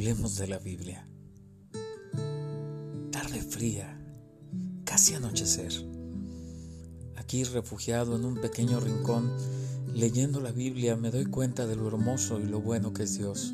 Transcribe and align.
hablemos 0.00 0.36
de 0.36 0.46
la 0.46 0.58
Biblia. 0.58 1.06
Tarde 3.10 3.42
fría, 3.42 4.00
casi 4.86 5.12
anochecer. 5.12 5.74
Aquí 7.16 7.44
refugiado 7.44 8.16
en 8.16 8.24
un 8.24 8.36
pequeño 8.40 8.80
rincón, 8.80 9.30
leyendo 9.92 10.40
la 10.40 10.52
Biblia, 10.52 10.96
me 10.96 11.10
doy 11.10 11.26
cuenta 11.26 11.66
de 11.66 11.76
lo 11.76 11.86
hermoso 11.86 12.40
y 12.40 12.46
lo 12.46 12.62
bueno 12.62 12.94
que 12.94 13.02
es 13.02 13.18
Dios. 13.18 13.52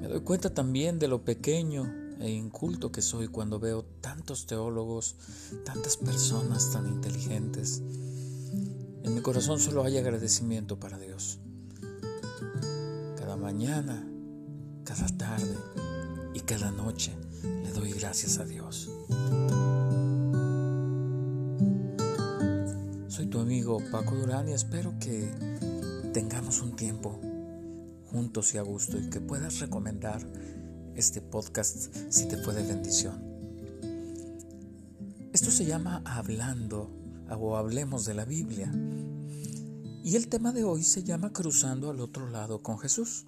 Me 0.00 0.08
doy 0.08 0.22
cuenta 0.22 0.52
también 0.52 0.98
de 0.98 1.06
lo 1.06 1.24
pequeño 1.24 1.88
e 2.18 2.28
inculto 2.28 2.90
que 2.90 3.02
soy 3.02 3.28
cuando 3.28 3.60
veo 3.60 3.84
tantos 4.00 4.46
teólogos, 4.46 5.14
tantas 5.64 5.96
personas 5.96 6.72
tan 6.72 6.88
inteligentes. 6.88 7.82
En 9.04 9.14
mi 9.14 9.20
corazón 9.20 9.60
solo 9.60 9.84
hay 9.84 9.96
agradecimiento 9.96 10.80
para 10.80 10.98
Dios. 10.98 11.38
Cada 13.28 13.36
mañana, 13.36 14.07
cada 14.88 15.06
tarde 15.18 15.54
y 16.32 16.40
cada 16.40 16.70
noche 16.70 17.14
le 17.42 17.70
doy 17.72 17.92
gracias 17.92 18.38
a 18.38 18.46
Dios. 18.46 18.88
Soy 23.08 23.26
tu 23.26 23.38
amigo 23.38 23.82
Paco 23.92 24.14
Durán 24.14 24.48
y 24.48 24.52
espero 24.52 24.94
que 24.98 25.30
tengamos 26.14 26.62
un 26.62 26.74
tiempo 26.74 27.20
juntos 28.10 28.54
y 28.54 28.56
a 28.56 28.62
gusto 28.62 28.98
y 28.98 29.10
que 29.10 29.20
puedas 29.20 29.60
recomendar 29.60 30.26
este 30.94 31.20
podcast 31.20 31.94
si 32.08 32.26
te 32.26 32.38
fue 32.38 32.54
de 32.54 32.62
bendición. 32.62 33.22
Esto 35.34 35.50
se 35.50 35.66
llama 35.66 36.00
Hablando 36.06 36.90
o 37.28 37.58
Hablemos 37.58 38.06
de 38.06 38.14
la 38.14 38.24
Biblia. 38.24 38.72
Y 40.02 40.16
el 40.16 40.28
tema 40.28 40.52
de 40.52 40.64
hoy 40.64 40.82
se 40.82 41.02
llama 41.02 41.34
Cruzando 41.34 41.90
al 41.90 42.00
otro 42.00 42.30
lado 42.30 42.62
con 42.62 42.78
Jesús. 42.78 43.26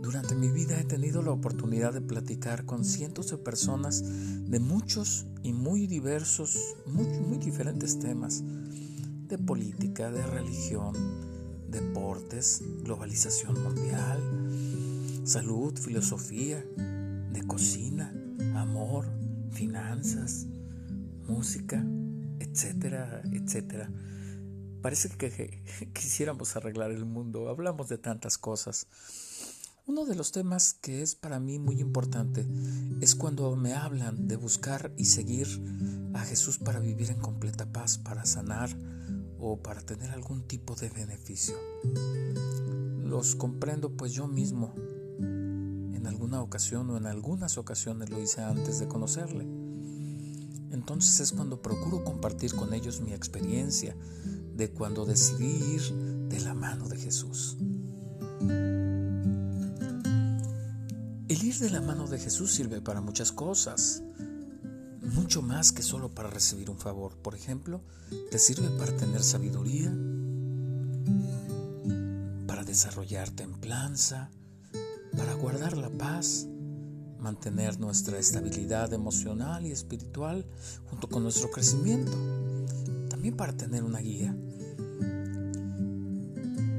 Durante 0.00 0.34
mi 0.34 0.50
vida 0.50 0.78
he 0.78 0.84
tenido 0.84 1.22
la 1.22 1.32
oportunidad 1.32 1.92
de 1.92 2.00
platicar 2.00 2.64
con 2.64 2.84
cientos 2.84 3.30
de 3.30 3.38
personas 3.38 4.04
de 4.48 4.60
muchos 4.60 5.26
y 5.42 5.52
muy 5.52 5.86
diversos, 5.86 6.76
muy, 6.86 7.38
diferentes 7.38 7.98
temas, 7.98 8.42
de 8.44 9.38
política, 9.38 10.10
de 10.10 10.24
religión, 10.26 10.94
deportes, 11.68 12.62
globalización 12.82 13.62
mundial, 13.62 14.20
salud, 15.24 15.76
filosofía, 15.78 16.64
de 17.32 17.42
cocina, 17.46 18.12
amor, 18.54 19.06
finanzas, 19.50 20.46
música, 21.26 21.84
etcétera, 22.38 23.22
etcétera. 23.32 23.90
Parece 24.82 25.08
que 25.08 25.62
quisiéramos 25.92 26.54
arreglar 26.54 26.90
el 26.90 27.04
mundo, 27.04 27.48
hablamos 27.48 27.88
de 27.88 27.98
tantas 27.98 28.38
cosas. 28.38 28.86
Uno 29.88 30.04
de 30.04 30.16
los 30.16 30.32
temas 30.32 30.74
que 30.74 31.00
es 31.00 31.14
para 31.14 31.38
mí 31.38 31.60
muy 31.60 31.80
importante 31.80 32.44
es 33.00 33.14
cuando 33.14 33.54
me 33.54 33.72
hablan 33.72 34.26
de 34.26 34.34
buscar 34.34 34.92
y 34.96 35.04
seguir 35.04 35.46
a 36.12 36.24
Jesús 36.24 36.58
para 36.58 36.80
vivir 36.80 37.12
en 37.12 37.20
completa 37.20 37.70
paz, 37.70 37.96
para 37.96 38.24
sanar 38.24 38.76
o 39.38 39.62
para 39.62 39.80
tener 39.82 40.10
algún 40.10 40.42
tipo 40.48 40.74
de 40.74 40.88
beneficio. 40.88 41.54
Los 42.98 43.36
comprendo 43.36 43.96
pues 43.96 44.10
yo 44.12 44.26
mismo 44.26 44.74
en 45.20 46.04
alguna 46.04 46.42
ocasión 46.42 46.90
o 46.90 46.96
en 46.96 47.06
algunas 47.06 47.56
ocasiones 47.56 48.10
lo 48.10 48.20
hice 48.20 48.42
antes 48.42 48.80
de 48.80 48.88
conocerle. 48.88 49.44
Entonces 50.72 51.20
es 51.20 51.30
cuando 51.30 51.62
procuro 51.62 52.02
compartir 52.02 52.56
con 52.56 52.74
ellos 52.74 53.00
mi 53.00 53.12
experiencia 53.12 53.96
de 54.52 54.68
cuando 54.68 55.04
decidí 55.04 55.46
ir 55.46 55.94
de 56.28 56.40
la 56.40 56.54
mano 56.54 56.88
de 56.88 56.96
Jesús. 56.96 57.56
El 61.36 61.44
ir 61.44 61.58
de 61.58 61.68
la 61.68 61.82
mano 61.82 62.06
de 62.06 62.18
Jesús 62.18 62.50
sirve 62.50 62.80
para 62.80 63.02
muchas 63.02 63.30
cosas, 63.30 64.02
mucho 65.02 65.42
más 65.42 65.70
que 65.70 65.82
solo 65.82 66.10
para 66.10 66.30
recibir 66.30 66.70
un 66.70 66.78
favor. 66.78 67.18
Por 67.18 67.34
ejemplo, 67.34 67.82
te 68.30 68.38
sirve 68.38 68.70
para 68.78 68.96
tener 68.96 69.22
sabiduría, 69.22 69.94
para 72.46 72.64
desarrollar 72.64 73.28
templanza, 73.28 74.30
para 75.14 75.34
guardar 75.34 75.76
la 75.76 75.90
paz, 75.90 76.46
mantener 77.18 77.78
nuestra 77.80 78.18
estabilidad 78.18 78.94
emocional 78.94 79.66
y 79.66 79.72
espiritual 79.72 80.46
junto 80.88 81.06
con 81.06 81.22
nuestro 81.22 81.50
crecimiento, 81.50 82.12
también 83.10 83.36
para 83.36 83.54
tener 83.54 83.84
una 83.84 83.98
guía. 83.98 84.34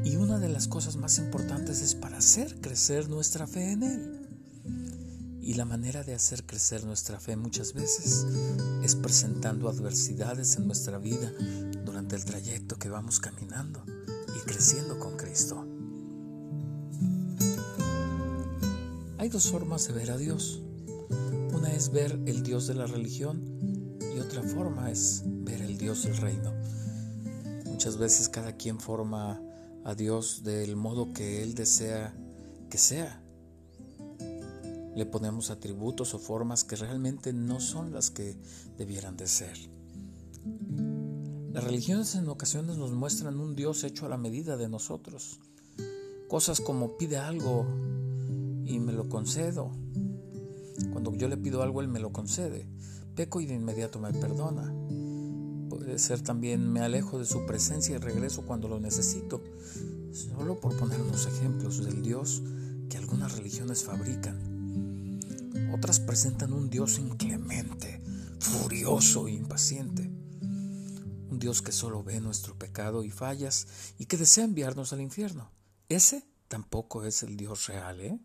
Y 0.03 0.16
una 0.16 0.39
de 0.39 0.50
las 0.50 0.68
cosas 0.68 0.95
más 0.95 1.19
importantes 1.19 1.84
es 1.84 1.94
para 1.94 2.18
hacer 2.18 2.59
crecer 2.59 3.07
nuestra 3.07 3.45
fe 3.45 3.74
en 3.74 3.84
Él. 3.84 4.27
Y 5.47 5.53
la 5.53 5.63
manera 5.63 6.03
de 6.03 6.13
hacer 6.13 6.46
crecer 6.46 6.84
nuestra 6.84 7.22
fe 7.22 7.38
muchas 7.38 7.74
veces 7.74 8.28
es 8.84 8.97
presentando 8.97 9.69
adversidades 9.69 10.58
en 10.58 10.68
nuestra 10.68 10.97
vida 10.97 11.31
durante 11.85 12.18
el 12.18 12.25
trayecto 12.25 12.75
que 12.75 12.90
vamos 12.90 13.22
caminando 13.22 13.81
y 14.36 14.40
creciendo 14.46 15.00
con 15.00 15.16
Cristo. 15.16 15.66
Hay 19.18 19.30
dos 19.30 19.50
formas 19.50 19.88
de 19.88 19.94
ver 19.94 20.12
a 20.12 20.18
Dios. 20.18 20.62
Una 21.53 21.72
es 21.72 21.94
ver 21.94 22.19
el 22.25 22.44
Dios 22.44 22.68
de 22.68 22.74
la 22.74 22.86
religión 22.86 23.97
y 24.02 24.19
otra 24.19 24.44
forma 24.44 24.91
es 24.91 25.24
ver 25.25 25.62
el 25.62 25.78
Dios 25.78 26.03
del 26.03 26.18
reino. 26.18 26.53
Muchas 27.63 27.96
veces 27.96 28.28
cada 28.28 28.57
quien 28.57 28.81
forma 28.81 29.41
a 29.86 29.96
Dios 29.96 30.44
del 30.44 30.75
modo 30.75 31.13
que 31.13 31.41
Él 31.41 31.56
desea 31.56 32.13
que 32.69 32.78
sea. 32.78 33.24
Le 34.97 35.06
ponemos 35.06 35.52
atributos 35.52 36.16
o 36.16 36.18
formas 36.18 36.63
que 36.63 36.75
realmente 36.75 37.31
no 37.31 37.59
son 37.59 37.94
las 37.94 38.09
que 38.09 38.35
debieran 38.80 39.16
de 39.16 39.28
ser. 39.28 39.56
Las 41.53 41.63
religiones 41.63 42.16
en 42.16 42.28
ocasiones 42.28 42.78
nos 42.78 42.94
muestran 42.94 43.40
un 43.40 43.56
Dios 43.56 43.84
hecho 43.84 44.07
a 44.07 44.09
la 44.09 44.18
medida 44.18 44.57
de 44.57 44.69
nosotros. 44.69 45.40
Cosas 46.28 46.62
como 46.62 46.97
pide 46.97 47.18
algo 47.18 47.68
y 48.66 48.80
me 48.80 48.91
lo 48.91 49.07
concedo. 49.07 49.69
Cuando 50.91 51.13
yo 51.13 51.28
le 51.28 51.38
pido 51.38 51.62
algo, 51.62 51.81
Él 51.81 51.90
me 51.90 52.00
lo 52.00 52.12
concede. 52.12 52.68
Peco 53.16 53.40
y 53.40 53.46
de 53.46 53.53
inmediato 53.53 54.00
me 54.00 54.12
perdona. 54.13 54.74
Puede 55.69 56.00
ser 56.00 56.22
también 56.22 56.74
me 56.74 56.80
alejo 56.80 57.19
de 57.19 57.25
su 57.25 57.46
presencia 57.46 57.97
y 57.97 58.00
regreso 58.00 58.47
cuando 58.47 58.68
lo 58.68 58.80
necesito. 58.80 59.44
Solo 60.12 60.59
por 60.59 60.75
poner 60.75 61.00
unos 61.00 61.28
ejemplos 61.28 61.86
del 61.86 62.02
Dios 62.02 62.41
que 62.90 62.97
algunas 62.97 63.38
religiones 63.38 63.84
fabrican. 63.84 64.56
Otras 65.74 66.00
presentan 66.00 66.54
un 66.54 66.70
Dios 66.70 66.98
inclemente, 66.98 68.02
furioso 68.40 69.28
e 69.28 69.32
impaciente. 69.32 70.04
Un 71.30 71.40
Dios 71.40 71.62
que 71.62 71.72
solo 71.72 72.04
ve 72.04 72.22
nuestro 72.22 72.58
pecado 72.58 73.04
y 73.04 73.12
fallas 73.12 73.68
y 74.00 74.06
que 74.06 74.18
desea 74.18 74.46
enviarnos 74.46 74.94
al 74.94 75.02
infierno. 75.02 75.52
Ese 75.90 76.24
tampoco 76.48 77.04
es 77.04 77.24
el 77.24 77.38
Dios 77.38 77.68
real, 77.68 78.00
¿eh? 78.02 78.20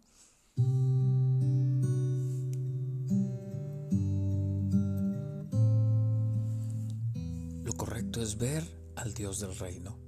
Lo 7.65 7.73
correcto 7.77 8.23
es 8.23 8.39
ver 8.39 8.65
al 8.97 9.15
Dios 9.15 9.41
del 9.41 9.57
reino. 9.57 9.99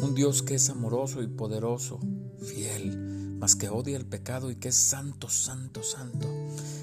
Un 0.00 0.14
Dios 0.14 0.42
que 0.42 0.54
es 0.54 0.70
amoroso 0.70 1.22
y 1.22 1.26
poderoso, 1.26 1.98
fiel, 2.40 3.13
que 3.54 3.68
odia 3.68 3.96
el 3.96 4.06
pecado 4.06 4.50
y 4.50 4.56
que 4.56 4.68
es 4.68 4.76
santo, 4.76 5.28
santo, 5.28 5.82
santo, 5.82 6.28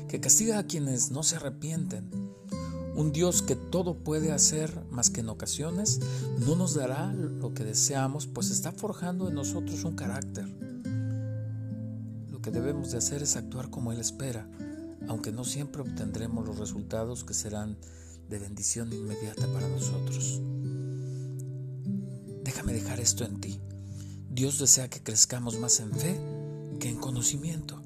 que 0.07 0.19
castiga 0.19 0.59
a 0.59 0.67
quienes 0.67 1.11
no 1.11 1.23
se 1.23 1.38
arrepienten. 1.38 2.12
Un 2.95 3.12
Dios 3.12 3.41
que 3.41 3.56
todo 3.56 4.03
puede 4.03 4.31
hacer, 4.31 4.86
mas 4.91 5.09
que 5.09 5.21
en 5.21 5.30
ocasiones 5.30 6.00
no 6.45 6.56
nos 6.56 6.75
dará 6.75 7.12
lo 7.13 7.53
que 7.53 7.63
deseamos, 7.63 8.27
pues 8.27 8.51
está 8.51 8.71
forjando 8.71 9.27
en 9.27 9.36
nosotros 9.36 9.83
un 9.83 9.95
carácter 9.95 10.62
que 12.41 12.51
debemos 12.51 12.91
de 12.91 12.97
hacer 12.97 13.21
es 13.21 13.36
actuar 13.36 13.69
como 13.69 13.91
Él 13.91 14.00
espera, 14.00 14.47
aunque 15.07 15.31
no 15.31 15.44
siempre 15.44 15.81
obtendremos 15.81 16.45
los 16.45 16.57
resultados 16.57 17.24
que 17.24 17.33
serán 17.33 17.77
de 18.30 18.39
bendición 18.39 18.91
inmediata 18.91 19.45
para 19.53 19.68
nosotros. 19.68 20.41
Déjame 22.44 22.74
dejar 22.74 23.00
esto 23.00 23.24
en 23.25 23.39
ti. 23.39 23.59
Dios 24.30 24.57
desea 24.57 24.89
que 24.89 25.03
crezcamos 25.03 25.59
más 25.59 25.80
en 25.80 25.91
fe 25.91 26.40
que 26.81 26.89
en 26.89 26.98
conocimiento. 26.98 27.81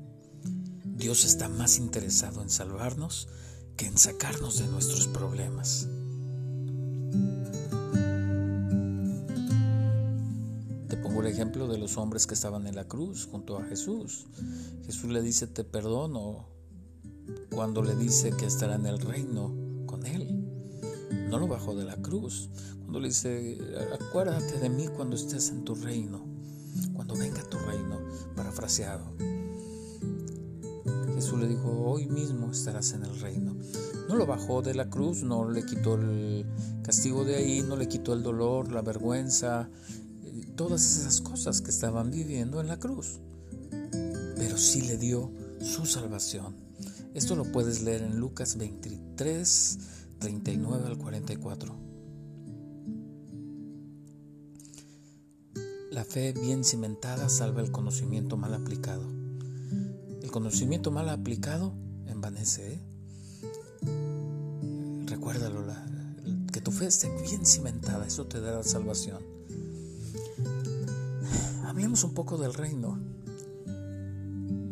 Dios 0.83 1.23
está 1.23 1.49
más 1.49 1.77
interesado 1.77 2.41
en 2.41 2.49
salvarnos 2.49 3.27
que 3.77 3.85
en 3.85 3.97
sacarnos 3.97 4.57
de 4.57 4.65
nuestros 4.67 5.07
problemas. 5.07 5.87
ejemplo 11.35 11.67
de 11.67 11.77
los 11.77 11.97
hombres 11.97 12.27
que 12.27 12.33
estaban 12.33 12.65
en 12.65 12.75
la 12.75 12.87
cruz 12.87 13.27
junto 13.29 13.57
a 13.57 13.63
Jesús. 13.65 14.25
Jesús 14.85 15.11
le 15.11 15.21
dice, 15.21 15.47
te 15.47 15.65
perdono, 15.65 16.47
cuando 17.53 17.81
le 17.81 17.93
dice 17.95 18.31
que 18.31 18.45
estará 18.45 18.75
en 18.75 18.85
el 18.85 18.99
reino 18.99 19.53
con 19.85 20.05
él. 20.05 20.49
No 21.29 21.37
lo 21.37 21.47
bajó 21.47 21.75
de 21.75 21.83
la 21.83 21.97
cruz. 21.97 22.49
Cuando 22.79 22.99
le 22.99 23.09
dice, 23.09 23.57
acuérdate 23.99 24.59
de 24.59 24.69
mí 24.69 24.87
cuando 24.87 25.17
estés 25.17 25.49
en 25.49 25.65
tu 25.65 25.75
reino, 25.75 26.25
cuando 26.93 27.15
venga 27.15 27.43
tu 27.49 27.57
reino, 27.57 27.99
Jesús 31.13 31.39
le 31.39 31.47
dijo, 31.47 31.69
hoy 31.85 32.07
mismo 32.07 32.51
estarás 32.51 32.93
en 32.93 33.03
el 33.03 33.19
reino. 33.19 33.55
No 34.09 34.15
lo 34.15 34.25
bajó 34.25 34.63
de 34.63 34.73
la 34.73 34.89
cruz, 34.89 35.21
no 35.21 35.49
le 35.49 35.63
quitó 35.65 35.95
el 35.95 36.45
castigo 36.81 37.23
de 37.23 37.35
ahí, 37.35 37.61
no 37.61 37.75
le 37.75 37.87
quitó 37.87 38.13
el 38.13 38.23
dolor, 38.23 38.71
la 38.71 38.81
vergüenza, 38.81 39.69
todas 40.55 40.97
esas 40.97 41.21
cosas 41.21 41.61
que 41.61 41.69
estaban 41.69 42.09
viviendo 42.09 42.59
en 42.59 42.67
la 42.67 42.79
cruz. 42.79 43.19
Pero 44.35 44.57
sí 44.57 44.81
le 44.81 44.97
dio 44.97 45.31
su 45.61 45.85
salvación. 45.85 46.55
Esto 47.13 47.35
lo 47.35 47.43
puedes 47.51 47.83
leer 47.83 48.01
en 48.01 48.17
Lucas 48.17 48.57
23, 48.57 49.77
39 50.19 50.87
al 50.87 50.97
44. 50.97 51.84
Fe 56.15 56.31
bien 56.31 56.63
cimentada 56.63 57.27
salva 57.27 57.59
el 57.59 57.71
conocimiento 57.73 58.37
mal 58.37 58.53
aplicado. 58.53 59.03
El 60.23 60.31
conocimiento 60.31 60.89
mal 60.89 61.09
aplicado 61.09 61.73
envanece. 62.07 62.75
¿eh? 62.75 62.81
Recuérdalo, 65.07 65.65
que 66.53 66.61
tu 66.61 66.71
fe 66.71 66.85
esté 66.85 67.09
bien 67.21 67.45
cimentada, 67.45 68.07
eso 68.07 68.27
te 68.27 68.39
da 68.39 68.53
la 68.53 68.63
salvación. 68.63 69.21
Hablemos 71.65 72.05
un 72.05 72.13
poco 72.13 72.37
del 72.37 72.53
reino. 72.53 72.97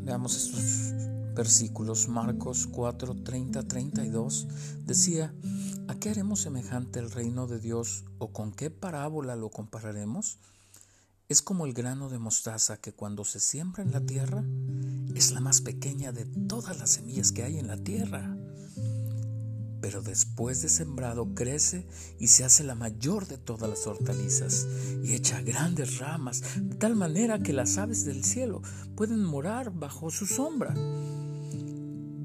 Veamos 0.06 0.38
estos 0.38 0.94
versículos. 1.36 2.07
Marcos 2.07 2.68
4, 2.68 3.16
30, 3.16 3.68
32 3.68 4.48
decía, 4.86 5.34
¿a 5.90 5.95
qué 5.95 6.12
haremos 6.12 6.40
semejante 6.40 7.00
el 7.00 7.12
reino 7.12 7.48
de 7.48 7.60
Dios 7.60 8.06
o 8.18 8.31
con 8.31 8.54
qué 8.54 8.69
parábola 8.69 9.36
lo 9.36 9.50
compararemos? 9.50 10.40
Es 11.30 11.42
como 11.42 11.66
el 11.66 11.74
grano 11.74 12.10
de 12.10 12.20
mostaza 12.20 12.78
que 12.78 12.92
cuando 12.92 13.24
se 13.24 13.40
siembra 13.40 13.81
en 13.81 13.92
la 13.92 14.02
tierra 14.02 14.44
es 15.16 15.31
la 15.31 15.40
más 15.40 15.62
pequeña 15.62 16.12
de 16.12 16.25
todas 16.25 16.78
las 16.80 16.92
semillas 16.92 17.31
que 17.31 17.44
hay 17.44 17.60
en 17.60 17.68
la 17.68 17.78
tierra. 17.78 18.38
Pero 19.80 20.02
después 20.02 20.62
de 20.62 20.70
sembrado 20.70 21.34
crece 21.34 21.88
y 22.20 22.28
se 22.28 22.44
hace 22.44 22.66
la 22.66 22.75
mayor 22.75 23.25
de 23.28 23.38
todas 23.38 23.70
las 23.70 23.88
hortalizas 23.88 24.68
y 25.02 25.14
echa 25.14 25.42
grandes 25.42 26.00
ramas, 26.00 26.44
de 26.62 26.75
tal 26.75 26.96
manera 26.96 27.40
que 27.40 27.54
las 27.54 27.78
aves 27.78 28.04
del 28.04 28.24
cielo 28.26 28.62
pueden 28.96 29.24
morar 29.24 29.72
bajo 29.72 30.10
su 30.10 30.26
sombra. 30.26 30.76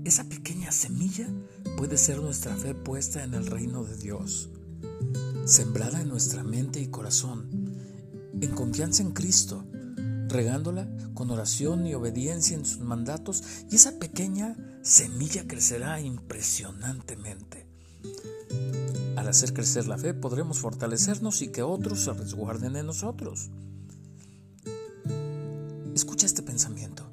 Esa 0.04 0.24
pequeña 0.24 0.72
semilla 0.72 1.28
puede 1.76 1.98
ser 1.98 2.20
nuestra 2.20 2.56
fe 2.56 2.74
puesta 2.74 3.22
en 3.22 3.34
el 3.34 3.46
reino 3.46 3.84
de 3.84 3.96
Dios, 3.96 4.50
sembrada 5.44 6.00
en 6.00 6.08
nuestra 6.08 6.42
mente 6.42 6.80
y 6.80 6.88
corazón 6.88 7.57
en 8.40 8.54
confianza 8.54 9.02
en 9.02 9.12
Cristo, 9.12 9.64
regándola 10.28 10.88
con 11.14 11.30
oración 11.30 11.86
y 11.86 11.94
obediencia 11.94 12.56
en 12.56 12.64
sus 12.64 12.80
mandatos, 12.80 13.42
y 13.70 13.76
esa 13.76 13.98
pequeña 13.98 14.56
semilla 14.82 15.46
crecerá 15.46 16.00
impresionantemente. 16.00 17.66
Al 19.16 19.28
hacer 19.28 19.52
crecer 19.52 19.88
la 19.88 19.98
fe 19.98 20.14
podremos 20.14 20.58
fortalecernos 20.58 21.42
y 21.42 21.48
que 21.48 21.62
otros 21.62 22.00
se 22.00 22.12
resguarden 22.12 22.76
en 22.76 22.86
nosotros. 22.86 23.50
Escucha 25.94 26.26
este 26.26 26.42
pensamiento. 26.42 27.10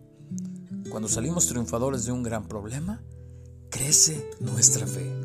Cuando 0.91 1.09
salimos 1.09 1.47
triunfadores 1.47 2.05
de 2.05 2.11
un 2.11 2.21
gran 2.21 2.47
problema, 2.47 3.01
crece 3.69 4.29
nuestra 4.39 4.85
fe. 4.85 5.24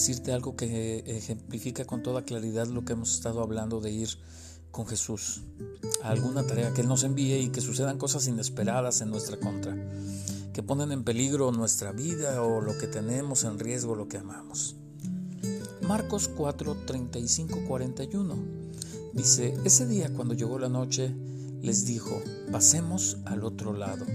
Decirte 0.00 0.32
algo 0.32 0.56
que 0.56 1.04
ejemplifica 1.06 1.84
con 1.84 2.02
toda 2.02 2.24
claridad 2.24 2.66
lo 2.68 2.86
que 2.86 2.94
hemos 2.94 3.12
estado 3.12 3.42
hablando 3.42 3.82
de 3.82 3.90
ir 3.90 4.08
con 4.70 4.86
Jesús 4.86 5.42
a 6.02 6.08
alguna 6.08 6.46
tarea 6.46 6.72
que 6.72 6.80
Él 6.80 6.88
nos 6.88 7.04
envíe 7.04 7.36
y 7.36 7.50
que 7.50 7.60
sucedan 7.60 7.98
cosas 7.98 8.26
inesperadas 8.26 9.02
en 9.02 9.10
nuestra 9.10 9.38
contra, 9.38 9.76
que 10.54 10.62
ponen 10.62 10.90
en 10.92 11.04
peligro 11.04 11.52
nuestra 11.52 11.92
vida 11.92 12.42
o 12.42 12.62
lo 12.62 12.78
que 12.78 12.86
tenemos 12.86 13.44
en 13.44 13.58
riesgo, 13.58 13.94
lo 13.94 14.08
que 14.08 14.16
amamos. 14.16 14.74
Marcos 15.82 16.28
4, 16.28 16.78
35, 16.86 17.58
41 17.68 18.36
dice, 19.12 19.54
ese 19.66 19.86
día 19.86 20.14
cuando 20.14 20.32
llegó 20.32 20.58
la 20.58 20.70
noche, 20.70 21.14
les 21.60 21.84
dijo, 21.84 22.22
pasemos 22.50 23.18
al 23.26 23.44
otro 23.44 23.74
lado. 23.74 24.06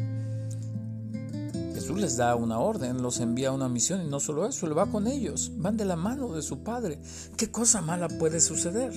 Jesús 1.85 2.01
les 2.01 2.17
da 2.17 2.35
una 2.35 2.57
orden, 2.57 3.03
los 3.03 3.19
envía 3.19 3.49
a 3.49 3.51
una 3.51 3.69
misión 3.69 4.01
y 4.01 4.09
no 4.09 4.19
solo 4.19 4.47
eso, 4.47 4.65
Él 4.65 4.75
va 4.75 4.89
con 4.89 5.05
ellos, 5.05 5.51
van 5.57 5.77
de 5.77 5.85
la 5.85 5.95
mano 5.95 6.33
de 6.33 6.41
su 6.41 6.63
Padre. 6.63 6.99
¿Qué 7.37 7.51
cosa 7.51 7.79
mala 7.83 8.07
puede 8.07 8.41
suceder? 8.41 8.91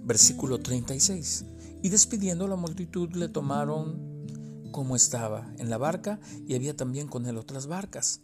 Versículo 0.00 0.58
36. 0.58 1.46
Y 1.82 1.88
despidiendo 1.88 2.44
a 2.44 2.48
la 2.48 2.56
multitud 2.56 3.08
le 3.16 3.30
tomaron 3.30 4.68
como 4.70 4.94
estaba 4.94 5.50
en 5.56 5.70
la 5.70 5.78
barca 5.78 6.20
y 6.46 6.54
había 6.54 6.76
también 6.76 7.08
con 7.08 7.24
él 7.24 7.38
otras 7.38 7.66
barcas. 7.66 8.20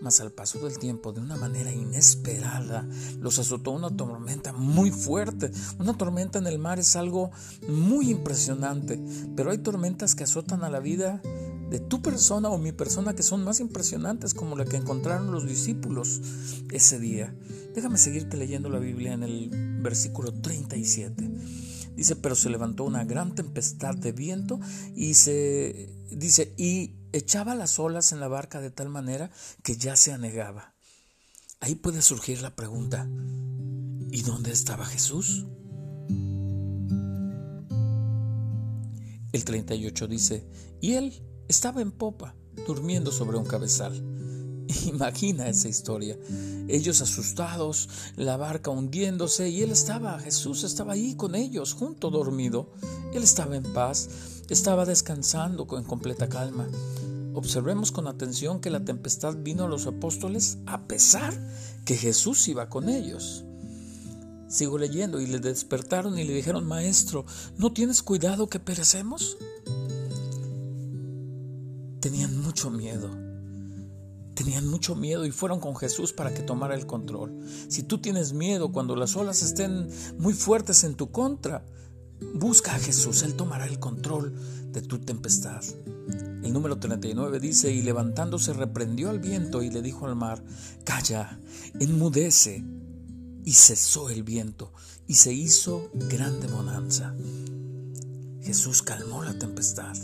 Mas 0.00 0.20
al 0.20 0.30
paso 0.30 0.60
del 0.60 0.78
tiempo, 0.78 1.12
de 1.12 1.20
una 1.20 1.36
manera 1.36 1.72
inesperada, 1.72 2.86
los 3.18 3.40
azotó 3.40 3.72
una 3.72 3.90
tormenta 3.90 4.52
muy 4.52 4.92
fuerte. 4.92 5.50
Una 5.80 5.94
tormenta 5.94 6.38
en 6.38 6.46
el 6.46 6.60
mar 6.60 6.78
es 6.78 6.94
algo 6.94 7.32
muy 7.68 8.10
impresionante, 8.10 9.02
pero 9.34 9.50
hay 9.50 9.58
tormentas 9.58 10.14
que 10.14 10.22
azotan 10.22 10.62
a 10.62 10.70
la 10.70 10.78
vida 10.78 11.20
de 11.70 11.78
tu 11.78 12.02
persona 12.02 12.50
o 12.50 12.58
mi 12.58 12.72
persona 12.72 13.14
que 13.14 13.22
son 13.22 13.44
más 13.44 13.60
impresionantes 13.60 14.34
como 14.34 14.56
la 14.56 14.64
que 14.64 14.76
encontraron 14.76 15.30
los 15.30 15.46
discípulos 15.46 16.20
ese 16.72 16.98
día. 16.98 17.34
Déjame 17.74 17.96
seguirte 17.96 18.36
leyendo 18.36 18.68
la 18.68 18.80
Biblia 18.80 19.12
en 19.12 19.22
el 19.22 19.50
versículo 19.80 20.32
37. 20.32 21.30
Dice, 21.94 22.16
pero 22.16 22.34
se 22.34 22.50
levantó 22.50 22.84
una 22.84 23.04
gran 23.04 23.34
tempestad 23.34 23.94
de 23.94 24.12
viento 24.12 24.58
y 24.96 25.14
se 25.14 25.94
dice, 26.10 26.54
y 26.56 26.96
echaba 27.12 27.54
las 27.54 27.78
olas 27.78 28.12
en 28.12 28.20
la 28.20 28.28
barca 28.28 28.60
de 28.60 28.70
tal 28.70 28.88
manera 28.88 29.30
que 29.62 29.76
ya 29.76 29.94
se 29.96 30.12
anegaba. 30.12 30.74
Ahí 31.60 31.76
puede 31.76 32.02
surgir 32.02 32.42
la 32.42 32.56
pregunta, 32.56 33.08
¿y 34.10 34.22
dónde 34.22 34.50
estaba 34.50 34.86
Jesús? 34.86 35.46
El 39.32 39.44
38 39.44 40.08
dice, 40.08 40.48
y 40.80 40.94
él 40.94 41.29
estaba 41.50 41.82
en 41.82 41.90
popa, 41.90 42.36
durmiendo 42.64 43.10
sobre 43.10 43.36
un 43.36 43.44
cabezal. 43.44 43.92
Imagina 44.86 45.48
esa 45.48 45.68
historia. 45.68 46.16
Ellos 46.68 47.02
asustados, 47.02 47.88
la 48.14 48.36
barca 48.36 48.70
hundiéndose 48.70 49.48
y 49.48 49.62
él 49.62 49.72
estaba, 49.72 50.20
Jesús 50.20 50.62
estaba 50.62 50.92
ahí 50.92 51.16
con 51.16 51.34
ellos, 51.34 51.72
junto 51.72 52.10
dormido. 52.10 52.70
Él 53.12 53.24
estaba 53.24 53.56
en 53.56 53.64
paz, 53.72 54.10
estaba 54.48 54.86
descansando 54.86 55.66
en 55.76 55.82
completa 55.82 56.28
calma. 56.28 56.68
Observemos 57.34 57.90
con 57.90 58.06
atención 58.06 58.60
que 58.60 58.70
la 58.70 58.84
tempestad 58.84 59.36
vino 59.36 59.64
a 59.64 59.68
los 59.68 59.88
apóstoles 59.88 60.58
a 60.66 60.86
pesar 60.86 61.34
que 61.84 61.96
Jesús 61.96 62.46
iba 62.46 62.68
con 62.68 62.88
ellos. 62.88 63.44
Sigo 64.46 64.78
leyendo 64.78 65.20
y 65.20 65.26
le 65.26 65.40
despertaron 65.40 66.16
y 66.16 66.24
le 66.24 66.32
dijeron, 66.32 66.66
Maestro, 66.66 67.24
¿no 67.56 67.72
tienes 67.72 68.02
cuidado 68.02 68.48
que 68.48 68.60
perecemos? 68.60 69.36
Mucho 72.40 72.70
miedo. 72.70 73.10
Tenían 74.34 74.66
mucho 74.66 74.96
miedo 74.96 75.26
y 75.26 75.30
fueron 75.30 75.60
con 75.60 75.76
Jesús 75.76 76.12
para 76.12 76.32
que 76.32 76.42
tomara 76.42 76.74
el 76.74 76.86
control. 76.86 77.44
Si 77.68 77.82
tú 77.82 77.98
tienes 77.98 78.32
miedo 78.32 78.72
cuando 78.72 78.96
las 78.96 79.16
olas 79.16 79.42
estén 79.42 79.88
muy 80.18 80.32
fuertes 80.32 80.84
en 80.84 80.94
tu 80.94 81.10
contra, 81.10 81.64
busca 82.34 82.74
a 82.74 82.78
Jesús, 82.78 83.22
Él 83.22 83.34
tomará 83.34 83.66
el 83.66 83.78
control 83.78 84.34
de 84.72 84.82
tu 84.82 84.98
tempestad. 84.98 85.62
El 86.42 86.52
número 86.52 86.78
39 86.78 87.38
dice, 87.38 87.72
y 87.72 87.82
levantándose 87.82 88.52
reprendió 88.52 89.10
al 89.10 89.18
viento 89.18 89.62
y 89.62 89.70
le 89.70 89.82
dijo 89.82 90.06
al 90.06 90.16
mar, 90.16 90.42
calla, 90.84 91.38
enmudece. 91.78 92.64
Y 93.42 93.52
cesó 93.54 94.10
el 94.10 94.22
viento 94.22 94.70
y 95.06 95.14
se 95.14 95.32
hizo 95.32 95.90
grande 95.94 96.46
bonanza. 96.46 97.14
Jesús 98.42 98.82
calmó 98.82 99.22
la 99.24 99.38
tempestad. 99.38 99.96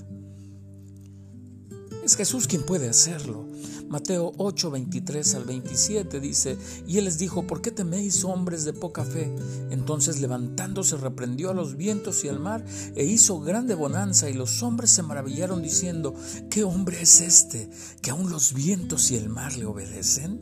Es 2.07 2.15
Jesús 2.15 2.47
quien 2.47 2.63
puede 2.63 2.89
hacerlo. 2.89 3.49
Mateo 3.89 4.33
8, 4.37 4.71
23 4.71 5.35
al 5.35 5.45
27 5.45 6.21
dice, 6.21 6.57
y 6.87 6.99
él 6.99 7.07
les 7.07 7.19
dijo, 7.19 7.49
¿por 7.49 7.61
qué 7.61 7.73
teméis 7.73 8.23
hombres 8.23 8.65
de 8.65 8.73
poca 8.73 9.03
fe? 9.03 9.35
Entonces 9.71 10.21
levantándose 10.21 10.97
reprendió 10.99 11.51
a 11.51 11.55
los 11.55 11.77
vientos 11.77 12.25
y 12.25 12.29
al 12.29 12.39
mar 12.39 12.65
e 12.95 13.03
hizo 13.03 13.41
grande 13.41 13.75
bonanza 13.75 14.31
y 14.31 14.35
los 14.35 14.63
hombres 14.63 14.91
se 14.91 15.03
maravillaron 15.03 15.63
diciendo, 15.63 16.15
¿qué 16.49 16.63
hombre 16.63 17.03
es 17.03 17.21
este 17.23 17.69
que 18.03 18.11
aun 18.11 18.31
los 18.31 18.55
vientos 18.55 19.11
y 19.11 19.17
el 19.17 19.29
mar 19.29 19.57
le 19.57 19.65
obedecen? 19.65 20.41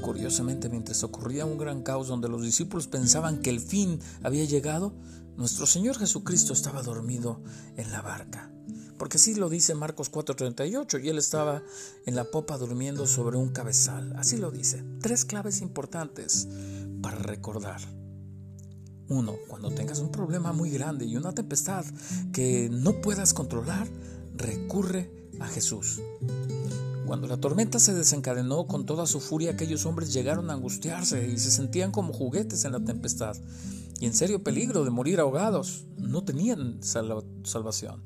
Curiosamente, 0.00 0.70
mientras 0.70 1.04
ocurría 1.04 1.44
un 1.44 1.58
gran 1.58 1.82
caos 1.82 2.08
donde 2.08 2.30
los 2.30 2.42
discípulos 2.42 2.86
pensaban 2.86 3.42
que 3.42 3.50
el 3.50 3.60
fin 3.60 4.00
había 4.22 4.46
llegado, 4.46 4.94
nuestro 5.36 5.66
Señor 5.66 5.98
Jesucristo 5.98 6.54
estaba 6.54 6.80
dormido 6.82 7.42
en 7.76 7.92
la 7.92 8.00
barca. 8.00 8.55
Porque 8.98 9.18
así 9.18 9.34
lo 9.34 9.48
dice 9.48 9.74
Marcos 9.74 10.10
4:38, 10.10 10.98
y 11.02 11.08
él 11.08 11.18
estaba 11.18 11.62
en 12.04 12.14
la 12.14 12.24
popa 12.24 12.58
durmiendo 12.58 13.06
sobre 13.06 13.36
un 13.36 13.50
cabezal. 13.50 14.14
Así 14.16 14.36
lo 14.36 14.50
dice. 14.50 14.82
Tres 15.00 15.24
claves 15.24 15.60
importantes 15.60 16.48
para 17.02 17.18
recordar. 17.18 17.80
Uno, 19.08 19.36
cuando 19.48 19.70
tengas 19.70 20.00
un 20.00 20.10
problema 20.10 20.52
muy 20.52 20.70
grande 20.70 21.04
y 21.04 21.16
una 21.16 21.32
tempestad 21.32 21.84
que 22.32 22.68
no 22.70 23.00
puedas 23.00 23.34
controlar, 23.34 23.86
recurre 24.36 25.10
a 25.38 25.46
Jesús. 25.46 26.00
Cuando 27.06 27.28
la 27.28 27.36
tormenta 27.36 27.78
se 27.78 27.94
desencadenó 27.94 28.66
con 28.66 28.84
toda 28.84 29.06
su 29.06 29.20
furia, 29.20 29.52
aquellos 29.52 29.86
hombres 29.86 30.12
llegaron 30.12 30.50
a 30.50 30.54
angustiarse 30.54 31.28
y 31.28 31.38
se 31.38 31.52
sentían 31.52 31.92
como 31.92 32.12
juguetes 32.12 32.64
en 32.64 32.72
la 32.72 32.80
tempestad 32.80 33.36
y 34.00 34.06
en 34.06 34.14
serio 34.14 34.42
peligro 34.42 34.84
de 34.84 34.90
morir 34.90 35.20
ahogados. 35.20 35.84
No 35.98 36.24
tenían 36.24 36.80
salvación. 36.82 38.02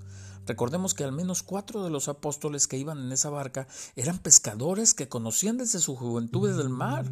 Recordemos 0.51 0.95
que 0.95 1.05
al 1.05 1.13
menos 1.13 1.45
cuatro 1.45 1.85
de 1.85 1.91
los 1.91 2.09
apóstoles 2.09 2.67
que 2.67 2.77
iban 2.77 2.99
en 2.99 3.13
esa 3.13 3.31
barca 3.31 3.69
eran 3.95 4.19
pescadores 4.19 4.95
que 4.95 5.09
conocían 5.09 5.59
desde 5.59 5.79
su 5.79 5.95
juventud 5.95 6.51
del 6.57 6.69
mar. 6.69 7.07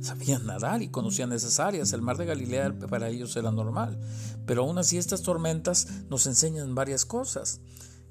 Sabían 0.00 0.46
nadar 0.46 0.82
y 0.82 0.88
conocían 0.88 1.32
esas 1.32 1.60
áreas. 1.60 1.92
El 1.92 2.02
mar 2.02 2.16
de 2.16 2.26
Galilea 2.26 2.76
para 2.90 3.08
ellos 3.08 3.36
era 3.36 3.52
normal. 3.52 4.00
Pero 4.46 4.64
aún 4.64 4.78
así 4.78 4.98
estas 4.98 5.22
tormentas 5.22 5.86
nos 6.10 6.26
enseñan 6.26 6.74
varias 6.74 7.04
cosas. 7.04 7.60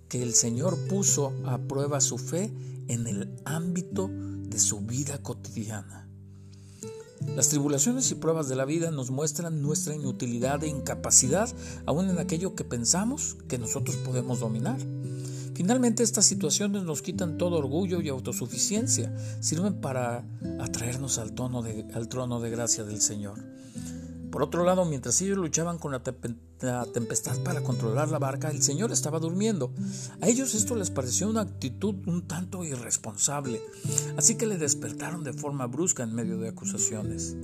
Que 0.07 0.23
el 0.23 0.33
Señor 0.33 0.77
puso 0.87 1.33
a 1.47 1.57
prueba 1.57 1.99
su 1.99 2.17
fe 2.17 2.53
en 2.87 3.07
el 3.07 3.35
ámbito 3.43 4.09
de 4.09 4.57
su 4.57 4.79
vida 4.79 5.21
cotidiana. 5.21 6.07
Las 7.35 7.49
tribulaciones 7.49 8.11
y 8.11 8.15
pruebas 8.15 8.47
de 8.47 8.55
la 8.55 8.65
vida 8.65 8.91
nos 8.91 9.11
muestran 9.11 9.61
nuestra 9.61 9.95
inutilidad 9.95 10.63
e 10.63 10.67
incapacidad 10.67 11.49
aún 11.85 12.09
en 12.09 12.19
aquello 12.19 12.55
que 12.55 12.63
pensamos 12.63 13.37
que 13.47 13.57
nosotros 13.57 13.95
podemos 13.97 14.39
dominar. 14.39 14.77
Finalmente 15.53 16.03
estas 16.03 16.25
situaciones 16.25 16.83
nos 16.83 17.01
quitan 17.01 17.37
todo 17.37 17.57
orgullo 17.57 18.01
y 18.01 18.09
autosuficiencia, 18.09 19.15
sirven 19.39 19.75
para 19.75 20.25
atraernos 20.59 21.17
al, 21.17 21.33
al 21.93 22.09
trono 22.09 22.41
de 22.41 22.49
gracia 22.49 22.83
del 22.83 22.99
Señor. 22.99 23.39
Por 24.35 24.43
otro 24.43 24.65
lado, 24.65 24.83
mientras 24.83 25.21
ellos 25.21 25.37
luchaban 25.37 25.77
con 25.77 25.93
la, 25.93 26.03
tempestad 26.03 27.39
para 27.45 27.63
controlar 27.63 28.09
la 28.09 28.19
barca, 28.19 28.51
el 28.51 28.61
Señor 28.61 28.91
estaba 28.91 29.17
durmiendo. 29.21 29.71
A 30.19 30.27
ellos 30.27 30.55
esto 30.55 30.75
les 30.75 30.91
pareció 30.91 31.29
una 31.29 31.39
actitud 31.39 31.95
un 32.05 32.27
tanto 32.27 32.65
irresponsable, 32.65 33.61
así 34.17 34.35
que 34.35 34.45
le 34.45 34.57
despertaron 34.57 35.23
de 35.23 35.31
forma 35.31 35.67
brusca 35.67 36.03
en 36.03 36.13
medio 36.13 36.37
de 36.37 36.49
acusaciones. 36.49 37.37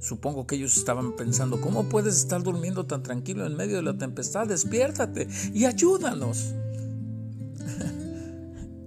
Supongo 0.00 0.48
que 0.48 0.56
ellos 0.56 0.76
estaban 0.76 1.14
pensando, 1.14 1.60
¿cómo 1.60 1.88
puedes 1.88 2.16
estar 2.16 2.42
durmiendo 2.42 2.86
tan 2.86 3.04
tranquilo 3.04 3.46
en 3.46 3.56
medio 3.56 3.76
de 3.76 3.82
la 3.82 3.96
tempestad? 3.96 4.48
Despiértate 4.48 5.28
y 5.54 5.64
ayúdanos. 5.64 6.54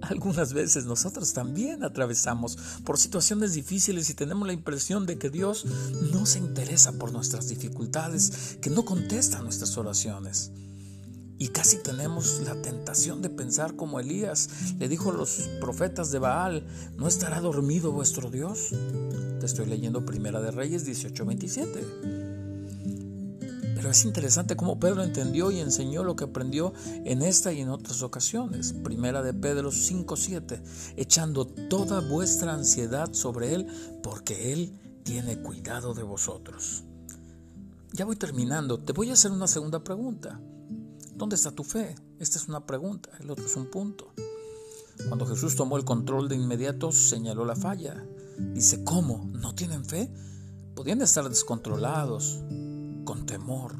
Algunas 0.08 0.52
veces 0.52 0.84
nosotros 0.84 1.32
también 1.32 1.82
atravesamos 1.82 2.58
por 2.84 2.98
situaciones 2.98 3.54
difíciles 3.54 4.10
y 4.10 4.14
tenemos 4.14 4.46
la 4.46 4.52
impresión 4.52 5.06
de 5.06 5.18
que 5.18 5.30
Dios 5.30 5.64
no 6.12 6.26
se 6.26 6.38
interesa 6.38 6.92
por 6.92 7.12
nuestras 7.12 7.48
dificultades, 7.48 8.58
que 8.60 8.70
no 8.70 8.84
contesta 8.84 9.40
nuestras 9.40 9.76
oraciones. 9.78 10.52
Y 11.38 11.48
casi 11.48 11.78
tenemos 11.78 12.40
la 12.44 12.60
tentación 12.62 13.20
de 13.20 13.28
pensar 13.28 13.74
como 13.76 13.98
Elías 13.98 14.48
le 14.78 14.88
dijo 14.88 15.10
a 15.10 15.14
los 15.14 15.48
profetas 15.60 16.10
de 16.10 16.20
Baal, 16.20 16.66
¿no 16.96 17.08
estará 17.08 17.40
dormido 17.40 17.90
vuestro 17.92 18.30
Dios? 18.30 18.70
Te 19.40 19.46
estoy 19.46 19.66
leyendo 19.66 20.04
Primera 20.04 20.40
de 20.40 20.52
Reyes 20.52 20.86
18:27. 20.86 22.23
Pero 23.84 23.92
es 23.92 24.06
interesante 24.06 24.56
cómo 24.56 24.80
Pedro 24.80 25.02
entendió 25.02 25.50
y 25.50 25.60
enseñó 25.60 26.04
lo 26.04 26.16
que 26.16 26.24
aprendió 26.24 26.72
en 26.86 27.20
esta 27.20 27.52
y 27.52 27.60
en 27.60 27.68
otras 27.68 28.00
ocasiones. 28.00 28.72
Primera 28.72 29.20
de 29.20 29.34
Pedro 29.34 29.70
5:7, 29.70 30.62
echando 30.96 31.46
toda 31.46 32.00
vuestra 32.00 32.54
ansiedad 32.54 33.12
sobre 33.12 33.52
Él, 33.52 33.66
porque 34.02 34.54
Él 34.54 34.72
tiene 35.02 35.36
cuidado 35.42 35.92
de 35.92 36.02
vosotros. 36.02 36.84
Ya 37.92 38.06
voy 38.06 38.16
terminando, 38.16 38.80
te 38.80 38.94
voy 38.94 39.10
a 39.10 39.12
hacer 39.12 39.32
una 39.32 39.48
segunda 39.48 39.84
pregunta. 39.84 40.40
¿Dónde 41.14 41.36
está 41.36 41.50
tu 41.50 41.62
fe? 41.62 41.94
Esta 42.18 42.38
es 42.38 42.48
una 42.48 42.64
pregunta, 42.64 43.10
el 43.20 43.30
otro 43.30 43.44
es 43.44 43.54
un 43.54 43.66
punto. 43.66 44.14
Cuando 45.08 45.26
Jesús 45.26 45.56
tomó 45.56 45.76
el 45.76 45.84
control 45.84 46.30
de 46.30 46.36
inmediato, 46.36 46.90
señaló 46.90 47.44
la 47.44 47.54
falla. 47.54 48.02
Dice, 48.38 48.82
¿cómo? 48.82 49.28
¿No 49.34 49.54
tienen 49.54 49.84
fe? 49.84 50.10
Podían 50.74 51.02
estar 51.02 51.28
descontrolados, 51.28 52.40
con 53.04 53.26
temor, 53.26 53.76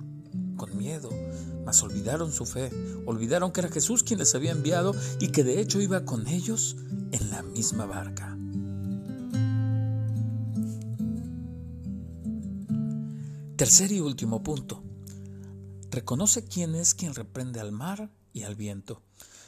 con 0.56 0.76
miedo, 0.76 1.10
mas 1.64 1.82
olvidaron 1.82 2.32
su 2.32 2.46
fe, 2.46 2.70
olvidaron 3.06 3.52
que 3.52 3.60
era 3.60 3.70
Jesús 3.70 4.02
quien 4.02 4.18
les 4.18 4.34
había 4.34 4.52
enviado 4.52 4.94
y 5.20 5.28
que 5.28 5.44
de 5.44 5.60
hecho 5.60 5.80
iba 5.80 6.04
con 6.04 6.26
ellos 6.26 6.76
en 7.12 7.30
la 7.30 7.42
misma 7.42 7.86
barca. 7.86 8.36
Tercer 13.56 13.92
y 13.92 14.00
último 14.00 14.42
punto. 14.42 14.82
Reconoce 15.90 16.44
quién 16.44 16.74
es 16.74 16.92
quien 16.92 17.14
reprende 17.14 17.60
al 17.60 17.70
mar 17.70 18.10
y 18.32 18.42
al 18.42 18.56
viento. 18.56 19.00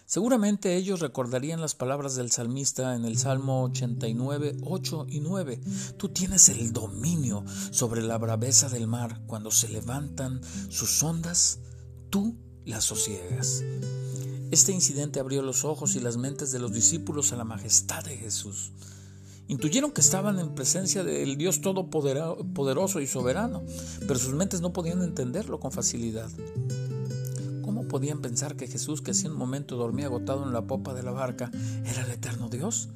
Seguramente 0.06 0.76
ellos 0.76 1.00
recordarían 1.00 1.60
las 1.60 1.74
palabras 1.74 2.14
del 2.14 2.30
salmista 2.30 2.94
en 2.94 3.04
el 3.04 3.18
Salmo 3.18 3.64
89, 3.64 4.58
8 4.62 5.06
y 5.08 5.18
9. 5.18 5.60
Tú 5.96 6.10
tienes 6.10 6.48
el 6.48 6.72
dominio 6.72 7.44
sobre 7.72 8.02
la 8.02 8.16
braveza 8.16 8.68
del 8.68 8.86
mar. 8.86 9.20
Cuando 9.26 9.50
se 9.50 9.68
levantan 9.68 10.40
sus 10.68 11.02
ondas, 11.02 11.58
tú 12.08 12.36
las 12.64 12.84
sosiegas. 12.84 13.64
Este 14.52 14.70
incidente 14.70 15.18
abrió 15.18 15.42
los 15.42 15.64
ojos 15.64 15.96
y 15.96 16.00
las 16.00 16.16
mentes 16.18 16.52
de 16.52 16.60
los 16.60 16.72
discípulos 16.72 17.32
a 17.32 17.36
la 17.36 17.44
majestad 17.44 18.04
de 18.04 18.16
Jesús. 18.16 18.70
Intuyeron 19.48 19.90
que 19.90 20.02
estaban 20.02 20.38
en 20.38 20.54
presencia 20.54 21.02
del 21.02 21.36
Dios 21.36 21.60
todopoderoso 21.60 23.00
y 23.00 23.08
soberano, 23.08 23.64
pero 24.06 24.20
sus 24.20 24.34
mentes 24.34 24.60
no 24.60 24.72
podían 24.72 25.02
entenderlo 25.02 25.58
con 25.58 25.72
facilidad 25.72 26.30
podían 27.96 28.20
pensar 28.20 28.56
que 28.56 28.66
Jesús, 28.66 29.00
que 29.00 29.12
hacía 29.12 29.30
un 29.30 29.38
momento 29.38 29.74
dormía 29.74 30.04
agotado 30.04 30.44
en 30.44 30.52
la 30.52 30.66
popa 30.66 30.92
de 30.92 31.02
la 31.02 31.12
barca, 31.12 31.50
era 31.86 32.04
el 32.04 32.10
eterno 32.10 32.50
Dios? 32.50 32.90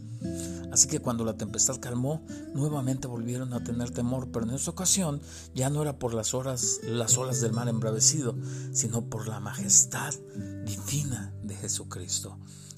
Así 0.70 0.88
que 0.88 1.00
cuando 1.00 1.24
la 1.24 1.38
tempestad 1.38 1.80
calmó, 1.80 2.22
nuevamente 2.52 3.08
volvieron 3.08 3.54
a 3.54 3.64
tener 3.64 3.92
temor, 3.92 4.28
pero 4.30 4.44
en 4.44 4.50
esta 4.50 4.72
ocasión 4.72 5.22
ya 5.54 5.70
no 5.70 5.80
era 5.80 5.98
por 5.98 6.12
las, 6.12 6.34
horas, 6.34 6.80
las 6.84 7.16
olas 7.16 7.40
del 7.40 7.54
mar 7.54 7.70
embravecido, 7.70 8.36
sino 8.72 9.06
por 9.06 9.26
la 9.26 9.40
majestad 9.40 10.12
divina 10.66 11.32
de 11.42 11.54
Jesucristo. 11.54 12.36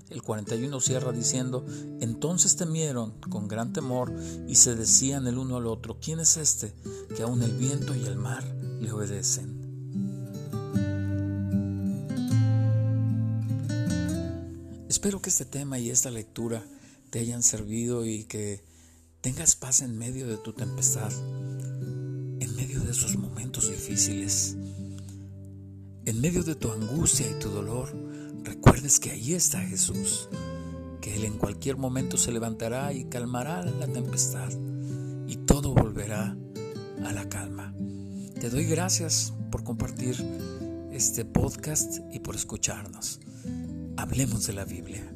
El 0.08 0.22
41 0.22 0.80
cierra 0.80 1.10
diciendo, 1.10 1.66
entonces 1.98 2.54
temieron 2.54 3.18
con 3.30 3.48
gran 3.48 3.72
temor 3.72 4.12
y 4.46 4.54
se 4.54 4.76
decían 4.76 5.26
el 5.26 5.38
uno 5.38 5.56
al 5.56 5.66
otro, 5.66 5.98
¿quién 6.00 6.20
es 6.20 6.36
este 6.36 6.72
que 7.16 7.24
aun 7.24 7.42
el 7.42 7.56
viento 7.56 7.96
y 7.96 8.04
el 8.04 8.14
mar 8.14 8.44
le 8.80 8.92
obedecen? 8.92 9.61
Espero 15.02 15.20
que 15.20 15.30
este 15.30 15.44
tema 15.44 15.80
y 15.80 15.90
esta 15.90 16.12
lectura 16.12 16.64
te 17.10 17.18
hayan 17.18 17.42
servido 17.42 18.06
y 18.06 18.22
que 18.22 18.62
tengas 19.20 19.56
paz 19.56 19.80
en 19.80 19.98
medio 19.98 20.28
de 20.28 20.36
tu 20.36 20.52
tempestad, 20.52 21.10
en 22.38 22.54
medio 22.54 22.78
de 22.78 22.92
esos 22.92 23.16
momentos 23.16 23.68
difíciles, 23.68 24.56
en 26.04 26.20
medio 26.20 26.44
de 26.44 26.54
tu 26.54 26.70
angustia 26.70 27.28
y 27.28 27.36
tu 27.40 27.48
dolor. 27.48 27.92
Recuerdes 28.44 29.00
que 29.00 29.10
ahí 29.10 29.34
está 29.34 29.58
Jesús, 29.62 30.28
que 31.00 31.16
Él 31.16 31.24
en 31.24 31.36
cualquier 31.36 31.78
momento 31.78 32.16
se 32.16 32.30
levantará 32.30 32.92
y 32.92 33.06
calmará 33.06 33.64
la 33.64 33.88
tempestad 33.88 34.52
y 35.26 35.34
todo 35.34 35.74
volverá 35.74 36.36
a 37.04 37.12
la 37.12 37.28
calma. 37.28 37.74
Te 38.38 38.50
doy 38.50 38.66
gracias 38.66 39.32
por 39.50 39.64
compartir 39.64 40.14
este 40.92 41.24
podcast 41.24 41.98
y 42.12 42.20
por 42.20 42.36
escucharnos. 42.36 43.18
Hablemos 44.02 44.48
de 44.48 44.52
la 44.52 44.64
Biblia. 44.64 45.11